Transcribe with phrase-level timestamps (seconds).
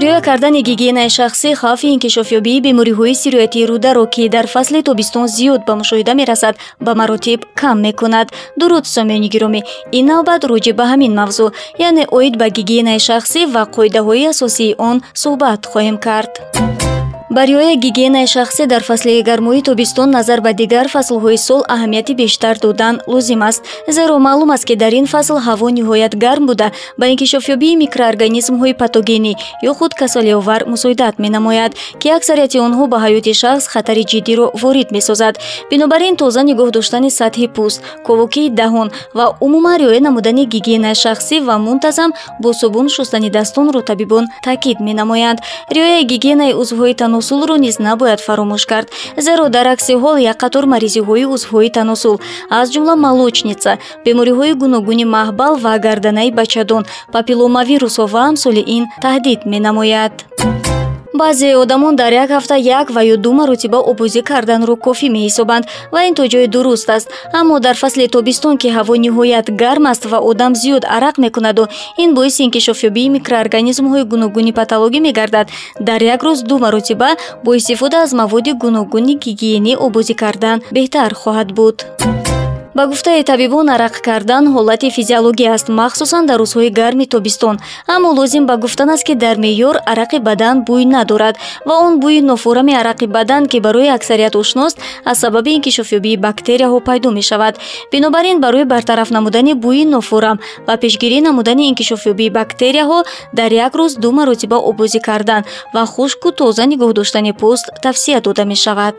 [0.00, 5.74] риоя кардани гигиенаи шахсӣ хавфи инкишофёбии бемориҳои сироятии рударо ки дар фасли тобистон зиёд ба
[5.80, 6.54] мушоҳида мерасад
[6.84, 8.28] ба маротиб кам мекунад.
[8.60, 9.60] Дуруд сомиёни гиромӣ.
[9.98, 11.48] Ин навбат роҷиб ба ҳамин мавзӯъ
[11.86, 16.32] яъне оид ба гигиенаи шахсӣ ва қоидаҳои асосии он суҳбат хоҳем кард
[17.30, 22.58] ба риояи гигиенаи шахсӣ дар фасли гармоии тобистон назар ба дигар фаслҳои сол аҳамияти бештар
[22.58, 23.62] додан лозим аст.
[23.96, 26.72] Зеро маълум аст ки дар ин фасл ҳаво ниҳоят гарм буда.
[26.98, 29.32] Ба инкишофёбии микроорганизмҳои патогенӣ
[29.70, 35.34] ё худ касалиовар мусоидат менамояд ки аксарияти онҳо ба ҳаёти шахс хатари ҷиддиро ворид месозад.
[35.70, 41.36] Бинобар ин тоза нигоҳ доштани сатҳи пӯст ковокии даҳон ва умуман риоя намудани гигиенаи шахсӣ
[41.46, 42.10] ва мунтазам
[42.42, 45.38] бо собун шустани дастонро табибон таъкид менамоянд.
[45.76, 48.88] Риояи гигиенаи узвҳои танос таносулро низ набояд фаромӯш кард
[49.26, 52.16] зеро дар акси ҳол як қатор маризиҳои узвҳои таносул.
[52.58, 53.72] Аз ҷумла молочница
[54.04, 56.82] бемориҳои гуногуни маҳбал ва гарданаи бачадон.
[57.14, 60.14] Папиломавирусҳо ва амсоли ин таҳдид менамояд
[61.20, 66.00] баъзе одамон дар як ҳафта як ва ё ду маротиба обозӣ карданро кофӣ меҳисобанд ва
[66.08, 67.08] ин то ҷои дуруст аст.
[67.38, 71.64] Аммо дар фасли тобистон ки ҳаво ниҳоят гарм аст ва одам зиёд арақ мекунаду
[72.02, 75.46] ин боиси инкишофёбии микроорганизмҳои гуногуни патологӣ мегардад.
[75.88, 77.10] Дар як рӯз ду маротиба
[77.44, 81.76] бо истифода аз маводи гуногуни гигиенӣ обозӣ кардан беҳтар хоҳад буд
[82.80, 87.56] ба гуфтаи табибон арақ кардан ҳолати физиологӣ аст махсусан дар рӯзҳои гарми тобистон.
[87.94, 91.36] Аммо лозим ба гуфтан аст ки дар меъёр арақи бадан бӯй надорад
[91.68, 97.10] ва он бӯи нофурами арақи бадан ки барои аксарият ошност аз сабаби инкишофёбии бактерияҳо пайдо
[97.18, 97.54] мешавад.
[97.92, 102.98] Бинобар ин барои бартараф намудани бӯи нофурам ва пешгирӣ намудани инкишофёбии бактерияҳо
[103.38, 105.42] дар як рӯз ду маротиба обозӣ кардан
[105.74, 108.94] ва хушку тоза нигоҳ доштани пӯст тавсия дода мешавад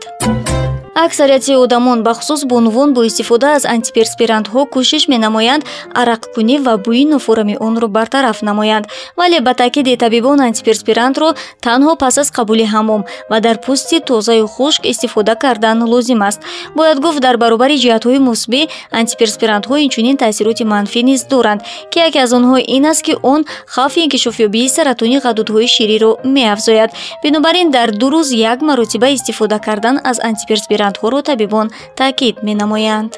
[0.94, 5.64] аксарияти одамон бахусус бо нувон бо истифода аз антиперспирантҳо кӯшиш менамоянд
[6.00, 8.86] арақкунӣ ва бӯи нофурами онро бартараф намоянд.
[9.16, 11.34] Вале ба таъкиди табибон антиперспирантро
[11.66, 16.40] танҳо пас аз қабули ҳаммом ва дар пӯсти тозаю хушк истифода кардан лозим аст.
[16.76, 18.68] Бояд гуфт дар баробари ҷиҳатҳои мусбӣ
[19.00, 24.00] антиперспирантҳо инчунин таъсироти манфӣ низ доранд ки яке аз онҳо ин аст ки он хавфи
[24.06, 26.90] инкишофёбии саратони ғадудҳои шириро меафзояд.
[27.22, 31.66] Бинобар ин дар ду рӯз як маротиба истифода кардан аз антиперспирант вариантҳоро табибон
[31.98, 33.12] таъкид менамоянд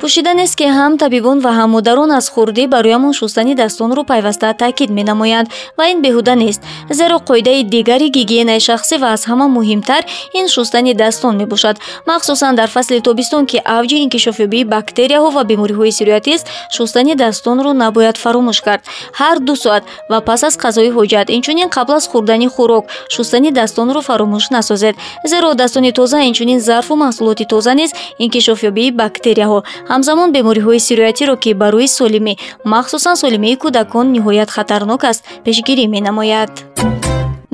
[0.00, 5.48] пӯшиданест ки ҳам табибон ва ҳам модарон аз хурдӣ бароямон шустани дастонро пайваста таъкид менамоянд.
[5.78, 6.60] Ва ин беҳуда нест
[6.98, 10.02] зеро қоидаи дигари гигиенаи шахсӣ ва аз ҳама муҳимтар
[10.38, 11.76] ин шустани дастон мебошад.
[12.10, 16.46] Махсусан дар фасли тобистон ки авҷи инкишофёбии бактерияҳо ва бемориҳои сироятист
[16.76, 18.82] шустани дастонро набояд фаромӯш кард.
[19.20, 22.84] Ҳар ду соат ва пас аз қазои ҳоҷат инчунин қабл аз хӯрдани хӯрок
[23.14, 24.94] шустани дастонро фаромӯш насозед.
[25.30, 27.90] Зеро дастони тоза инчунин зарфу маҳсулоти тоза низ
[28.24, 29.60] инкишофёбии бактерияҳо
[29.92, 32.34] ҳамзамон бемориҳои сироятиро ки ба рӯи солимӣ
[32.72, 36.52] махсусан солимии кӯдакон ниҳоят хатарнок аст пешгирӣ менамояд.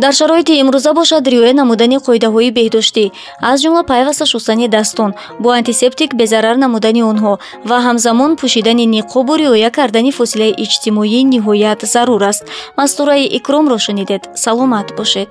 [0.02, 3.04] Дар шароити имрӯза бошад риоя намудани қоидаҳои беҳдоштӣ.
[3.50, 5.10] Аз ҷумла пайваста шустани дастон
[5.42, 7.32] бо антисептик безарар намудани онҳо
[7.68, 12.44] ва ҳамзамон пӯшидани ниқобу риоя кардани фосилаи иҷтимоӣ ниҳоят зарур аст.
[12.78, 14.22] Мастураи икромро шунидед.
[14.44, 15.30] Саломат бошед